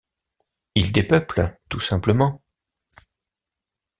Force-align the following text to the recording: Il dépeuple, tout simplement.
Il 0.73 0.91
dépeuple, 0.91 1.59
tout 1.69 1.79
simplement. 1.79 2.41